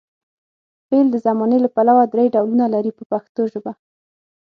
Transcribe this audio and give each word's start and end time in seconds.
فعل 0.89 1.07
د 1.11 1.15
زمانې 1.25 1.57
له 1.61 1.69
پلوه 1.75 2.03
درې 2.13 2.25
ډولونه 2.35 2.65
لري 2.73 2.91
په 2.97 3.03
پښتو 3.11 3.41
ژبه. 3.51 3.71